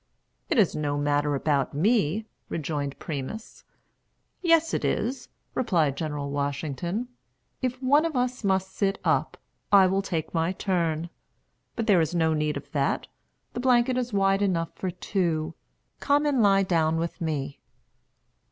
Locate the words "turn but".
10.53-11.85